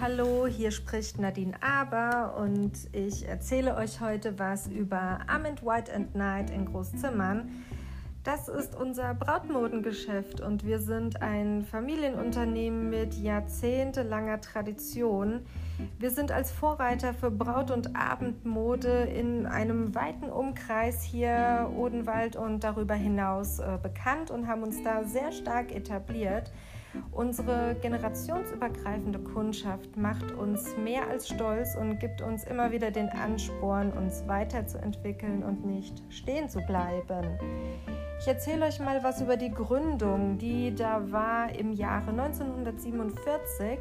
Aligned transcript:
Hallo, 0.00 0.46
hier 0.46 0.70
spricht 0.70 1.18
Nadine 1.18 1.60
Aber 1.60 2.36
und 2.40 2.70
ich 2.92 3.26
erzähle 3.26 3.74
euch 3.74 4.00
heute 4.00 4.38
was 4.38 4.68
über 4.68 5.18
Armand 5.26 5.64
White 5.64 5.92
and 5.92 6.14
Night 6.14 6.50
in 6.50 6.64
Großzimmern. 6.64 7.50
Das 8.22 8.46
ist 8.46 8.76
unser 8.76 9.14
Brautmodengeschäft 9.14 10.40
und 10.40 10.64
wir 10.64 10.78
sind 10.78 11.22
ein 11.22 11.64
Familienunternehmen 11.64 12.88
mit 12.88 13.14
jahrzehntelanger 13.14 14.40
Tradition. 14.40 15.40
Wir 15.98 16.12
sind 16.12 16.30
als 16.30 16.52
Vorreiter 16.52 17.12
für 17.12 17.32
Braut- 17.32 17.72
und 17.72 17.96
Abendmode 17.96 19.08
in 19.12 19.44
einem 19.46 19.92
weiten 19.92 20.30
Umkreis 20.30 21.02
hier 21.02 21.68
Odenwald 21.76 22.36
und 22.36 22.62
darüber 22.62 22.94
hinaus 22.94 23.58
äh, 23.58 23.76
bekannt 23.82 24.30
und 24.30 24.46
haben 24.46 24.62
uns 24.62 24.80
da 24.84 25.02
sehr 25.02 25.32
stark 25.32 25.74
etabliert. 25.74 26.52
Unsere 27.12 27.76
generationsübergreifende 27.80 29.18
Kundschaft 29.18 29.96
macht 29.96 30.32
uns 30.32 30.76
mehr 30.76 31.08
als 31.08 31.28
stolz 31.28 31.76
und 31.76 31.98
gibt 31.98 32.22
uns 32.22 32.44
immer 32.44 32.72
wieder 32.72 32.90
den 32.90 33.08
Ansporn, 33.08 33.92
uns 33.92 34.26
weiterzuentwickeln 34.26 35.42
und 35.42 35.66
nicht 35.66 36.02
stehen 36.08 36.48
zu 36.48 36.60
bleiben. 36.60 37.38
Ich 38.20 38.26
erzähle 38.26 38.66
euch 38.66 38.80
mal 38.80 39.02
was 39.04 39.20
über 39.20 39.36
die 39.36 39.50
Gründung, 39.50 40.38
die 40.38 40.74
da 40.74 41.12
war 41.12 41.54
im 41.54 41.72
Jahre 41.72 42.10
1947. 42.10 43.78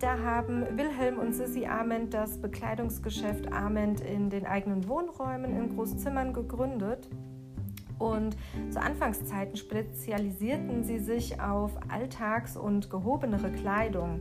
Da 0.00 0.18
haben 0.18 0.66
Wilhelm 0.76 1.18
und 1.18 1.32
Sissy 1.32 1.66
Ament 1.66 2.12
das 2.12 2.40
Bekleidungsgeschäft 2.40 3.52
Ament 3.52 4.00
in 4.00 4.30
den 4.30 4.46
eigenen 4.46 4.88
Wohnräumen 4.88 5.56
in 5.56 5.76
Großzimmern 5.76 6.32
gegründet. 6.32 7.08
Und 7.98 8.36
zu 8.70 8.80
Anfangszeiten 8.80 9.56
spezialisierten 9.56 10.84
sie 10.84 10.98
sich 10.98 11.40
auf 11.40 11.72
alltags- 11.88 12.56
und 12.56 12.90
gehobenere 12.90 13.50
Kleidung. 13.50 14.20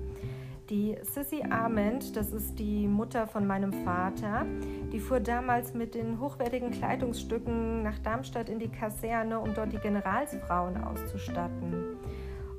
Die 0.69 0.97
Sissy 1.01 1.43
Arment, 1.49 2.17
das 2.17 2.33
ist 2.33 2.59
die 2.59 2.87
Mutter 2.87 3.25
von 3.25 3.47
meinem 3.47 3.71
Vater, 3.71 4.45
die 4.91 4.99
fuhr 4.99 5.21
damals 5.21 5.73
mit 5.73 5.95
den 5.95 6.19
hochwertigen 6.19 6.71
Kleidungsstücken 6.71 7.83
nach 7.83 7.97
Darmstadt 7.99 8.49
in 8.49 8.59
die 8.59 8.67
Kaserne, 8.67 9.39
um 9.39 9.53
dort 9.53 9.71
die 9.71 9.77
Generalsfrauen 9.77 10.83
auszustatten. 10.83 11.95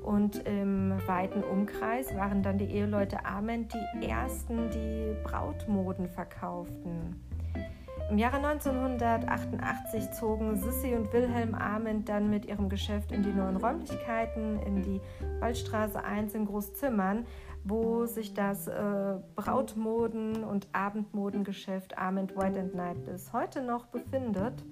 Und 0.01 0.37
im 0.47 0.95
weiten 1.05 1.43
Umkreis 1.43 2.15
waren 2.15 2.41
dann 2.41 2.57
die 2.57 2.65
Eheleute 2.65 3.23
Arment 3.25 3.73
die 3.73 4.07
ersten, 4.07 4.71
die 4.71 5.13
Brautmoden 5.23 6.07
verkauften. 6.07 7.28
Im 8.09 8.17
Jahre 8.17 8.37
1988 8.37 10.11
zogen 10.13 10.55
Sissi 10.55 10.95
und 10.95 11.13
Wilhelm 11.13 11.53
Ament 11.53 12.09
dann 12.09 12.27
mit 12.31 12.43
ihrem 12.45 12.67
Geschäft 12.67 13.11
in 13.11 13.21
die 13.21 13.31
neuen 13.31 13.57
Räumlichkeiten, 13.57 14.59
in 14.63 14.81
die 14.81 14.99
Waldstraße 15.39 16.03
1 16.03 16.33
in 16.33 16.45
Großzimmern, 16.45 17.27
wo 17.63 18.07
sich 18.07 18.33
das 18.33 18.67
äh, 18.67 19.17
Brautmoden- 19.35 20.43
und 20.43 20.67
Abendmodengeschäft 20.71 21.99
Ament 21.99 22.35
White 22.35 22.59
and 22.59 22.73
Night 22.73 23.05
bis 23.05 23.31
heute 23.31 23.61
noch 23.61 23.85
befindet. 23.85 24.63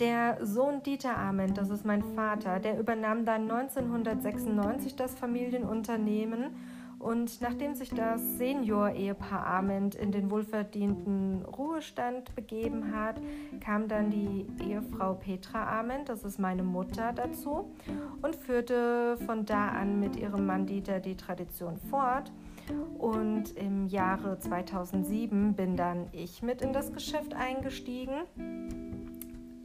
Der 0.00 0.38
Sohn 0.44 0.82
Dieter 0.82 1.18
Ament, 1.18 1.58
das 1.58 1.68
ist 1.68 1.84
mein 1.84 2.02
Vater, 2.02 2.58
der 2.58 2.80
übernahm 2.80 3.26
dann 3.26 3.50
1996 3.50 4.96
das 4.96 5.14
Familienunternehmen 5.14 6.56
und 7.02 7.40
nachdem 7.40 7.74
sich 7.74 7.90
das 7.90 8.20
Senior-Ehepaar 8.38 9.44
Ament 9.44 9.96
in 9.96 10.12
den 10.12 10.30
wohlverdienten 10.30 11.44
Ruhestand 11.44 12.34
begeben 12.36 12.94
hat, 12.94 13.20
kam 13.60 13.88
dann 13.88 14.10
die 14.10 14.46
Ehefrau 14.64 15.14
Petra 15.14 15.80
Ament, 15.80 16.08
das 16.08 16.22
ist 16.22 16.38
meine 16.38 16.62
Mutter, 16.62 17.12
dazu 17.12 17.72
und 18.22 18.36
führte 18.36 19.16
von 19.26 19.44
da 19.44 19.68
an 19.68 19.98
mit 19.98 20.14
ihrem 20.14 20.46
Mann 20.46 20.66
Dieter 20.66 21.00
die 21.00 21.16
Tradition 21.16 21.76
fort. 21.90 22.30
Und 22.98 23.56
im 23.56 23.88
Jahre 23.88 24.38
2007 24.38 25.54
bin 25.54 25.76
dann 25.76 26.06
ich 26.12 26.40
mit 26.42 26.62
in 26.62 26.72
das 26.72 26.92
Geschäft 26.92 27.34
eingestiegen. 27.34 28.14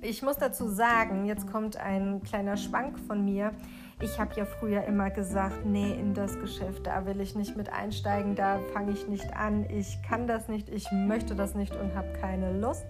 Ich 0.02 0.24
muss 0.24 0.38
dazu 0.38 0.68
sagen, 0.70 1.26
jetzt 1.26 1.52
kommt 1.52 1.78
ein 1.78 2.24
kleiner 2.24 2.58
Schwank 2.58 2.98
von 3.00 3.24
mir. 3.24 3.52
Ich 4.00 4.20
habe 4.20 4.36
ja 4.36 4.46
früher 4.46 4.84
immer 4.84 5.10
gesagt, 5.10 5.66
nee, 5.66 5.92
in 5.92 6.14
das 6.14 6.40
Geschäft, 6.40 6.86
da 6.86 7.08
will 7.08 7.20
ich 7.20 7.36
nicht 7.36 7.58
mit 7.58 7.74
einsteigen, 7.74 8.36
da 8.36 8.60
fange 8.72 8.92
ich 8.92 9.08
nicht 9.08 9.36
an, 9.36 9.66
ich 9.70 10.00
kann 10.04 10.28
das 10.28 10.48
nicht, 10.48 10.70
ich 10.70 10.92
möchte 10.92 11.36
das 11.36 11.56
nicht 11.56 11.76
und 11.76 11.96
habe 11.96 12.14
keine 12.22 12.60
Lust. 12.60 12.86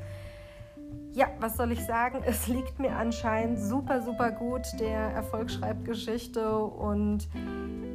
Ja, 1.13 1.27
was 1.39 1.55
soll 1.55 1.71
ich 1.71 1.83
sagen? 1.85 2.21
Es 2.25 2.47
liegt 2.47 2.77
mir 2.79 2.95
anscheinend 2.95 3.57
super, 3.57 4.01
super 4.01 4.31
gut. 4.31 4.63
Der 4.79 5.11
Erfolg 5.11 5.49
schreibt 5.49 5.85
Geschichte 5.85 6.57
und 6.57 7.27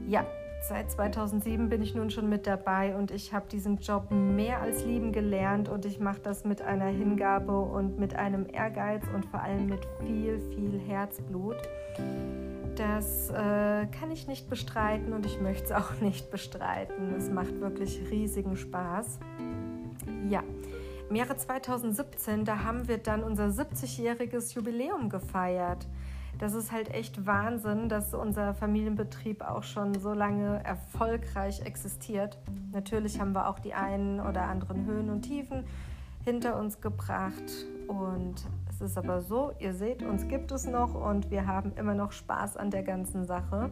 ja, 0.09 0.25
seit 0.63 0.91
2007 0.91 1.69
bin 1.69 1.83
ich 1.83 1.95
nun 1.95 2.11
schon 2.11 2.29
mit 2.29 2.47
dabei 2.47 2.95
und 2.95 3.11
ich 3.11 3.33
habe 3.33 3.49
diesen 3.49 3.79
Job 3.79 4.11
mehr 4.11 4.61
als 4.61 4.85
lieben 4.85 5.13
gelernt 5.13 5.69
und 5.69 5.85
ich 5.85 5.99
mache 5.99 6.21
das 6.21 6.45
mit 6.45 6.63
einer 6.63 6.87
Hingabe 6.87 7.59
und 7.59 7.99
mit 7.99 8.15
einem 8.15 8.47
Ehrgeiz 8.51 9.03
und 9.13 9.27
vor 9.27 9.41
allem 9.41 9.67
mit 9.67 9.81
viel, 10.01 10.39
viel 10.55 10.79
Herzblut. 10.79 11.57
Das 12.77 13.31
äh, 13.31 13.87
kann 13.87 14.11
ich 14.13 14.29
nicht 14.29 14.49
bestreiten 14.49 15.13
und 15.13 15.27
ich 15.27 15.41
möchte 15.41 15.65
es 15.65 15.73
auch 15.73 16.01
nicht 16.01 16.31
bestreiten. 16.31 17.15
Es 17.17 17.29
macht 17.29 17.61
wirklich 17.61 18.01
riesigen 18.11 18.57
Spaß. 18.57 19.19
Ja, 20.29 20.45
im 21.11 21.17
Jahre 21.17 21.37
2017, 21.37 22.45
da 22.45 22.63
haben 22.63 22.87
wir 22.87 22.99
dann 22.99 23.25
unser 23.25 23.49
70-jähriges 23.49 24.55
Jubiläum 24.55 25.11
gefeiert. 25.11 25.87
Das 26.39 26.55
ist 26.55 26.73
halt 26.73 26.93
echt 26.93 27.25
Wahnsinn, 27.27 27.89
dass 27.89 28.15
unser 28.15 28.55
Familienbetrieb 28.55 29.43
auch 29.43 29.63
schon 29.63 29.95
so 29.95 30.13
lange 30.13 30.65
erfolgreich 30.65 31.61
existiert. 31.61 32.39
Natürlich 32.73 33.21
haben 33.21 33.33
wir 33.33 33.49
auch 33.49 33.59
die 33.59 33.75
einen 33.75 34.21
oder 34.21 34.43
anderen 34.43 34.87
Höhen 34.87 35.11
und 35.11 35.23
Tiefen 35.23 35.65
hinter 36.25 36.59
uns 36.59 36.81
gebracht 36.81 37.67
und 37.87 38.45
ist 38.83 38.99
aber 38.99 39.23
so, 39.23 39.53
ihr 39.61 39.75
seht, 39.75 40.03
uns 40.03 40.29
gibt 40.29 40.51
es 40.53 40.67
noch 40.67 40.95
und 40.95 41.31
wir 41.31 41.47
haben 41.47 41.73
immer 41.77 41.95
noch 41.95 42.13
Spaß 42.13 42.57
an 42.57 42.71
der 42.71 42.83
ganzen 42.83 43.25
Sache. 43.25 43.71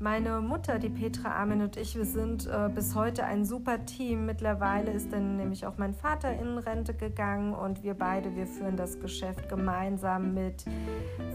Meine 0.00 0.40
Mutter, 0.40 0.78
die 0.78 0.90
Petra 0.90 1.32
Armin 1.32 1.60
und 1.60 1.76
ich, 1.76 1.96
wir 1.96 2.04
sind 2.04 2.46
äh, 2.46 2.68
bis 2.72 2.94
heute 2.94 3.24
ein 3.24 3.44
super 3.44 3.84
Team. 3.84 4.26
Mittlerweile 4.26 4.92
ist 4.92 5.12
dann 5.12 5.36
nämlich 5.36 5.66
auch 5.66 5.76
mein 5.76 5.92
Vater 5.92 6.32
in 6.38 6.56
Rente 6.56 6.94
gegangen 6.94 7.52
und 7.52 7.82
wir 7.82 7.94
beide, 7.94 8.36
wir 8.36 8.46
führen 8.46 8.76
das 8.76 9.00
Geschäft 9.00 9.48
gemeinsam 9.48 10.34
mit 10.34 10.64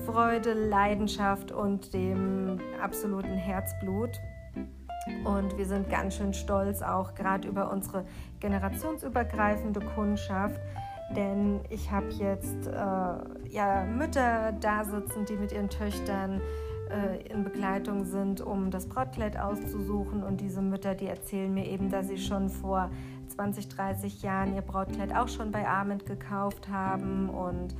Freude, 0.05 0.53
Leidenschaft 0.53 1.51
und 1.51 1.93
dem 1.93 2.57
absoluten 2.81 3.35
Herzblut. 3.35 4.11
Und 5.25 5.57
wir 5.57 5.65
sind 5.65 5.89
ganz 5.89 6.15
schön 6.15 6.33
stolz 6.33 6.81
auch 6.81 7.15
gerade 7.15 7.45
über 7.45 7.69
unsere 7.69 8.05
generationsübergreifende 8.39 9.81
Kundschaft, 9.93 10.61
denn 11.17 11.59
ich 11.69 11.91
habe 11.91 12.07
jetzt 12.11 12.67
äh, 12.67 13.49
ja, 13.49 13.83
Mütter 13.83 14.53
da 14.53 14.85
sitzen, 14.85 15.25
die 15.25 15.35
mit 15.35 15.51
ihren 15.51 15.69
Töchtern 15.69 16.39
äh, 16.93 17.27
in 17.27 17.43
Begleitung 17.43 18.05
sind, 18.05 18.41
um 18.41 18.71
das 18.71 18.87
Brautkleid 18.87 19.37
auszusuchen. 19.39 20.23
Und 20.23 20.41
diese 20.41 20.61
Mütter, 20.61 20.95
die 20.95 21.07
erzählen 21.07 21.53
mir 21.53 21.65
eben, 21.67 21.89
dass 21.89 22.07
sie 22.07 22.17
schon 22.17 22.49
vor 22.49 22.89
20, 23.29 23.67
30 23.67 24.21
Jahren 24.21 24.53
ihr 24.55 24.61
Brautkleid 24.61 25.15
auch 25.15 25.27
schon 25.27 25.51
bei 25.51 25.67
Arment 25.67 26.05
gekauft 26.05 26.69
haben 26.69 27.29
und 27.29 27.75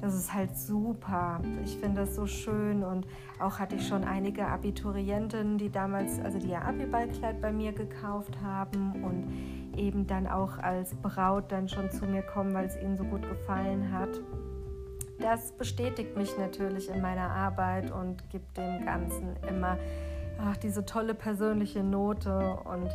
das 0.00 0.14
ist 0.14 0.34
halt 0.34 0.56
super. 0.56 1.40
Ich 1.64 1.78
finde 1.78 2.02
das 2.02 2.14
so 2.14 2.26
schön 2.26 2.84
und 2.84 3.06
auch 3.40 3.58
hatte 3.58 3.76
ich 3.76 3.86
schon 3.86 4.04
einige 4.04 4.46
Abiturientinnen, 4.46 5.58
die 5.58 5.70
damals, 5.70 6.20
also 6.20 6.38
die 6.38 6.48
ihr 6.48 6.62
Abiballkleid 6.62 7.40
bei 7.40 7.52
mir 7.52 7.72
gekauft 7.72 8.36
haben 8.42 9.02
und 9.02 9.78
eben 9.78 10.06
dann 10.06 10.26
auch 10.26 10.58
als 10.58 10.94
Braut 10.96 11.50
dann 11.50 11.68
schon 11.68 11.90
zu 11.90 12.06
mir 12.06 12.22
kommen, 12.22 12.52
weil 12.52 12.66
es 12.66 12.76
ihnen 12.76 12.96
so 12.96 13.04
gut 13.04 13.22
gefallen 13.22 13.90
hat. 13.92 14.20
Das 15.18 15.52
bestätigt 15.52 16.16
mich 16.16 16.36
natürlich 16.38 16.88
in 16.88 17.00
meiner 17.00 17.30
Arbeit 17.30 17.90
und 17.90 18.28
gibt 18.30 18.56
dem 18.56 18.84
Ganzen 18.84 19.36
immer 19.48 19.78
ach, 20.38 20.56
diese 20.56 20.84
tolle 20.84 21.14
persönliche 21.14 21.82
Note 21.82 22.58
und 22.64 22.90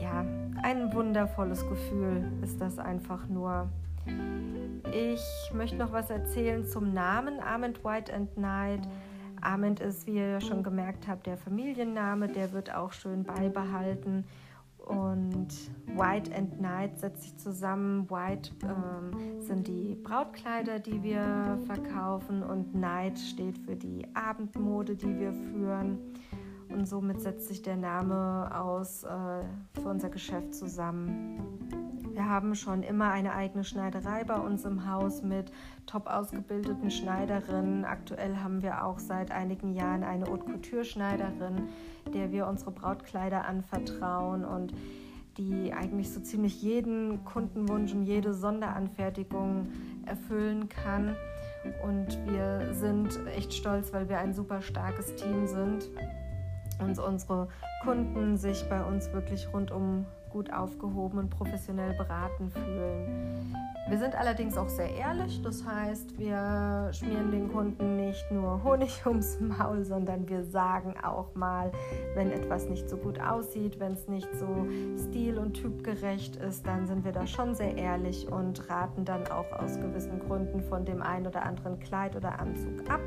ja, 0.00 0.24
ein 0.62 0.92
wundervolles 0.92 1.66
Gefühl 1.68 2.24
ist 2.42 2.60
das 2.60 2.78
einfach 2.78 3.26
nur. 3.28 3.68
Ich 4.92 5.52
möchte 5.52 5.76
noch 5.76 5.92
was 5.92 6.10
erzählen 6.10 6.64
zum 6.64 6.92
Namen 6.92 7.40
Armand 7.40 7.84
White 7.84 8.14
and 8.14 8.36
Night. 8.36 8.86
Armand 9.40 9.80
ist, 9.80 10.06
wie 10.06 10.16
ihr 10.16 10.40
schon 10.40 10.62
gemerkt 10.62 11.08
habt, 11.08 11.26
der 11.26 11.36
Familienname, 11.36 12.28
der 12.28 12.52
wird 12.52 12.74
auch 12.74 12.92
schön 12.92 13.24
beibehalten. 13.24 14.24
Und 14.86 15.48
White 15.96 16.34
and 16.34 16.60
Night 16.60 16.98
setzt 16.98 17.22
sich 17.22 17.36
zusammen. 17.36 18.08
White 18.08 18.52
ähm, 18.62 19.40
sind 19.40 19.66
die 19.66 19.96
Brautkleider, 19.96 20.78
die 20.78 21.02
wir 21.02 21.58
verkaufen 21.66 22.44
und 22.44 22.72
Night 22.74 23.18
steht 23.18 23.58
für 23.58 23.74
die 23.74 24.06
Abendmode, 24.14 24.94
die 24.94 25.18
wir 25.18 25.32
führen. 25.32 25.98
Und 26.68 26.86
somit 26.86 27.20
setzt 27.20 27.48
sich 27.48 27.62
der 27.62 27.76
Name 27.76 28.48
aus 28.54 29.02
äh, 29.02 29.08
für 29.80 29.88
unser 29.88 30.08
Geschäft 30.08 30.54
zusammen. 30.54 31.85
Wir 32.16 32.30
haben 32.30 32.54
schon 32.54 32.82
immer 32.82 33.10
eine 33.10 33.34
eigene 33.34 33.62
Schneiderei 33.62 34.24
bei 34.24 34.38
uns 34.38 34.64
im 34.64 34.90
Haus 34.90 35.22
mit 35.22 35.52
top 35.84 36.06
ausgebildeten 36.06 36.90
Schneiderinnen. 36.90 37.84
Aktuell 37.84 38.38
haben 38.38 38.62
wir 38.62 38.86
auch 38.86 38.98
seit 38.98 39.30
einigen 39.30 39.74
Jahren 39.74 40.02
eine 40.02 40.24
Haute 40.24 40.46
Couture 40.46 40.86
Schneiderin, 40.86 41.68
der 42.14 42.32
wir 42.32 42.46
unsere 42.46 42.70
Brautkleider 42.70 43.44
anvertrauen 43.44 44.46
und 44.46 44.72
die 45.36 45.74
eigentlich 45.74 46.10
so 46.10 46.20
ziemlich 46.20 46.62
jeden 46.62 47.22
Kundenwunsch 47.26 47.92
und 47.92 48.04
jede 48.04 48.32
Sonderanfertigung 48.32 49.68
erfüllen 50.06 50.70
kann. 50.70 51.14
Und 51.84 52.18
wir 52.32 52.72
sind 52.72 53.10
echt 53.36 53.52
stolz, 53.52 53.92
weil 53.92 54.08
wir 54.08 54.20
ein 54.20 54.32
super 54.32 54.62
starkes 54.62 55.16
Team 55.16 55.46
sind 55.46 55.90
und 56.78 56.98
unsere 56.98 57.48
Kunden 57.82 58.38
sich 58.38 58.66
bei 58.70 58.82
uns 58.82 59.12
wirklich 59.12 59.52
rundum 59.52 60.06
gut 60.36 60.52
aufgehoben 60.52 61.18
und 61.18 61.30
professionell 61.30 61.94
beraten 61.94 62.50
fühlen. 62.50 63.56
Wir 63.88 63.98
sind 63.98 64.14
allerdings 64.14 64.58
auch 64.58 64.68
sehr 64.68 64.94
ehrlich, 64.94 65.40
das 65.40 65.64
heißt, 65.64 66.18
wir 66.18 66.90
schmieren 66.92 67.30
den 67.30 67.50
Kunden 67.50 67.96
nicht 67.96 68.30
nur 68.30 68.62
Honig 68.62 69.00
ums 69.06 69.40
Maul, 69.40 69.82
sondern 69.82 70.28
wir 70.28 70.44
sagen 70.44 70.94
auch 71.02 71.34
mal, 71.34 71.72
wenn 72.14 72.30
etwas 72.32 72.68
nicht 72.68 72.90
so 72.90 72.98
gut 72.98 73.18
aussieht, 73.18 73.80
wenn 73.80 73.94
es 73.94 74.08
nicht 74.08 74.28
so 74.34 74.66
stil- 75.08 75.38
und 75.38 75.54
typgerecht 75.54 76.36
ist, 76.36 76.66
dann 76.66 76.86
sind 76.86 77.06
wir 77.06 77.12
da 77.12 77.26
schon 77.26 77.54
sehr 77.54 77.74
ehrlich 77.78 78.30
und 78.30 78.68
raten 78.68 79.06
dann 79.06 79.26
auch 79.28 79.50
aus 79.52 79.80
gewissen 79.80 80.18
Gründen 80.18 80.60
von 80.60 80.84
dem 80.84 81.00
einen 81.00 81.26
oder 81.28 81.44
anderen 81.44 81.78
Kleid 81.78 82.14
oder 82.14 82.38
Anzug 82.40 82.90
ab. 82.90 83.00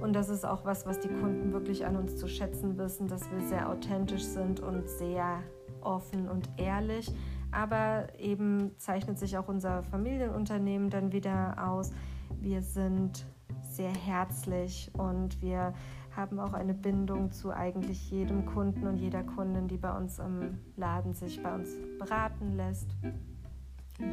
Und 0.00 0.12
das 0.12 0.28
ist 0.28 0.44
auch 0.44 0.64
was, 0.64 0.86
was 0.86 0.98
die 0.98 1.08
Kunden 1.08 1.52
wirklich 1.52 1.86
an 1.86 1.94
uns 1.94 2.16
zu 2.16 2.26
schätzen 2.26 2.76
wissen, 2.78 3.06
dass 3.06 3.30
wir 3.30 3.40
sehr 3.42 3.68
authentisch 3.68 4.24
sind 4.24 4.58
und 4.58 4.88
sehr 4.88 5.40
offen 5.84 6.28
und 6.28 6.48
ehrlich. 6.56 7.12
Aber 7.52 8.08
eben 8.18 8.72
zeichnet 8.78 9.18
sich 9.18 9.38
auch 9.38 9.48
unser 9.48 9.82
Familienunternehmen 9.84 10.90
dann 10.90 11.12
wieder 11.12 11.54
aus. 11.58 11.92
Wir 12.40 12.62
sind 12.62 13.26
sehr 13.62 13.92
herzlich 13.92 14.90
und 14.94 15.40
wir 15.40 15.74
haben 16.16 16.38
auch 16.38 16.52
eine 16.52 16.74
Bindung 16.74 17.32
zu 17.32 17.52
eigentlich 17.52 18.10
jedem 18.10 18.46
Kunden 18.46 18.86
und 18.86 18.96
jeder 18.96 19.22
Kundin, 19.22 19.68
die 19.68 19.76
bei 19.76 19.96
uns 19.96 20.18
im 20.18 20.58
Laden 20.76 21.14
sich 21.14 21.42
bei 21.42 21.54
uns 21.54 21.70
beraten 21.98 22.56
lässt. 22.56 22.96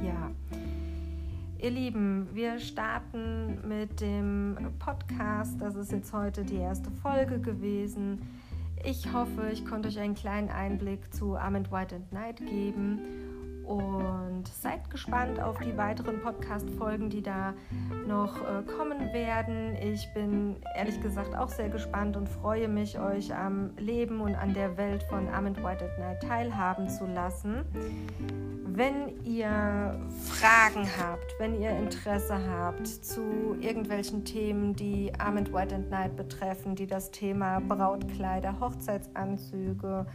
Ja. 0.04 0.32
Ihr 1.60 1.70
Lieben, 1.70 2.28
wir 2.34 2.60
starten 2.60 3.68
mit 3.68 4.02
dem 4.02 4.58
Podcast. 4.80 5.62
Das 5.62 5.76
ist 5.76 5.92
jetzt 5.92 6.12
heute 6.12 6.44
die 6.44 6.56
erste 6.56 6.90
Folge 6.90 7.40
gewesen. 7.40 8.20
Ich 8.84 9.14
hoffe, 9.14 9.50
ich 9.52 9.64
konnte 9.66 9.90
euch 9.90 10.00
einen 10.00 10.16
kleinen 10.16 10.50
Einblick 10.50 11.14
zu 11.14 11.36
Armand 11.36 11.72
White 11.72 11.96
and 11.96 12.12
Night 12.12 12.38
geben 12.38 13.21
und 13.72 14.48
seid 14.48 14.90
gespannt 14.90 15.40
auf 15.40 15.60
die 15.60 15.78
weiteren 15.78 16.20
Podcast-Folgen, 16.22 17.10
die 17.10 17.22
da 17.22 17.54
noch 18.06 18.38
äh, 18.38 18.64
kommen 18.64 19.14
werden. 19.14 19.76
Ich 19.82 20.14
bin 20.14 20.58
ehrlich 20.76 21.02
gesagt 21.02 21.36
auch 21.36 21.50
sehr 21.50 21.70
gespannt 21.70 22.18
und 22.18 22.28
freue 22.28 22.68
mich, 22.68 23.00
euch 23.00 23.34
am 23.34 23.72
Leben 23.78 24.20
und 24.20 24.36
an 24.36 24.54
der 24.54 24.76
Welt 24.78 25.04
von 25.04 25.30
Armand 25.30 25.64
White 25.64 25.86
and 25.86 26.00
Night 26.00 26.22
teilhaben 26.22 26.90
zu 26.90 27.06
lassen. 27.06 27.64
Wenn 28.74 29.24
ihr 29.26 30.00
Fragen 30.26 30.88
habt, 31.00 31.36
wenn 31.40 31.60
ihr 31.62 31.72
Interesse 31.72 32.38
habt 32.50 32.88
zu 32.88 33.56
irgendwelchen 33.60 34.26
Themen, 34.26 34.76
die 34.76 35.14
Armand 35.18 35.54
White 35.54 35.76
and 35.76 35.90
Night 35.90 36.16
betreffen, 36.16 36.76
die 36.76 36.88
das 36.88 37.12
Thema 37.12 37.60
Brautkleider, 37.60 38.60
Hochzeitsanzüge, 38.60 40.06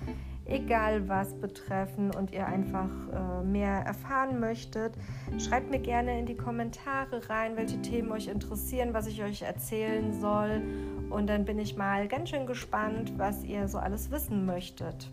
egal 0.46 1.08
was 1.08 1.34
betreffen 1.34 2.10
und 2.14 2.32
ihr 2.32 2.46
einfach 2.46 2.88
äh, 3.12 3.44
mehr 3.44 3.80
erfahren 3.80 4.40
möchtet, 4.40 4.94
schreibt 5.38 5.70
mir 5.70 5.80
gerne 5.80 6.18
in 6.18 6.26
die 6.26 6.36
Kommentare 6.36 7.28
rein, 7.28 7.56
welche 7.56 7.80
Themen 7.82 8.12
euch 8.12 8.28
interessieren, 8.28 8.94
was 8.94 9.06
ich 9.06 9.22
euch 9.22 9.42
erzählen 9.42 10.12
soll. 10.12 10.62
Und 11.10 11.28
dann 11.28 11.44
bin 11.44 11.58
ich 11.58 11.76
mal 11.76 12.08
ganz 12.08 12.30
schön 12.30 12.46
gespannt, 12.46 13.12
was 13.16 13.44
ihr 13.44 13.68
so 13.68 13.78
alles 13.78 14.10
wissen 14.10 14.46
möchtet. 14.46 15.10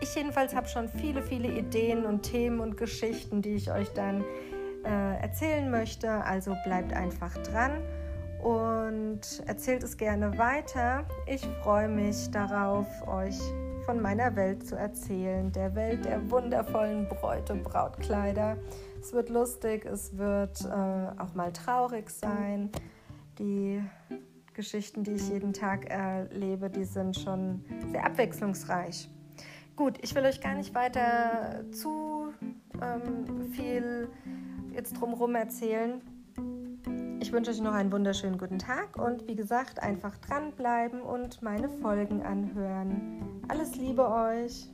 Ich 0.00 0.14
jedenfalls 0.14 0.54
habe 0.54 0.68
schon 0.68 0.88
viele, 0.88 1.22
viele 1.22 1.48
Ideen 1.48 2.04
und 2.04 2.22
Themen 2.22 2.60
und 2.60 2.76
Geschichten, 2.76 3.42
die 3.42 3.54
ich 3.54 3.72
euch 3.72 3.88
dann 3.92 4.24
äh, 4.84 5.20
erzählen 5.20 5.70
möchte. 5.70 6.10
Also 6.10 6.54
bleibt 6.64 6.92
einfach 6.92 7.36
dran 7.38 7.82
und 8.42 9.42
erzählt 9.46 9.82
es 9.82 9.96
gerne 9.96 10.36
weiter. 10.38 11.04
Ich 11.26 11.46
freue 11.62 11.88
mich 11.88 12.30
darauf, 12.30 12.86
euch 13.06 13.38
von 13.84 14.00
meiner 14.00 14.36
Welt 14.36 14.66
zu 14.66 14.76
erzählen, 14.76 15.50
der 15.52 15.74
Welt 15.74 16.04
der 16.04 16.30
wundervollen 16.30 17.08
Bräute, 17.08 17.54
Brautkleider. 17.54 18.56
Es 19.00 19.12
wird 19.12 19.28
lustig, 19.28 19.84
es 19.86 20.16
wird 20.16 20.64
äh, 20.64 21.20
auch 21.20 21.34
mal 21.34 21.52
traurig 21.52 22.10
sein. 22.10 22.70
Die 23.38 23.82
Geschichten, 24.54 25.04
die 25.04 25.12
ich 25.12 25.28
jeden 25.28 25.52
Tag 25.52 25.90
erlebe, 25.90 26.68
die 26.68 26.84
sind 26.84 27.16
schon 27.16 27.64
sehr 27.90 28.04
abwechslungsreich. 28.04 29.08
Gut, 29.76 29.98
ich 30.02 30.14
will 30.14 30.24
euch 30.24 30.40
gar 30.40 30.54
nicht 30.54 30.74
weiter 30.74 31.64
zu 31.72 32.34
ähm, 32.82 33.50
viel 33.52 34.08
jetzt 34.74 35.00
drumherum 35.00 35.34
erzählen. 35.34 36.02
Ich 37.20 37.32
wünsche 37.32 37.50
euch 37.50 37.60
noch 37.60 37.74
einen 37.74 37.92
wunderschönen 37.92 38.38
guten 38.38 38.58
Tag 38.58 38.96
und 38.96 39.26
wie 39.26 39.36
gesagt, 39.36 39.82
einfach 39.82 40.16
dranbleiben 40.18 41.00
und 41.00 41.42
meine 41.42 41.68
Folgen 41.68 42.22
anhören. 42.22 43.29
Alles 43.50 43.74
Liebe 43.74 44.08
euch! 44.08 44.68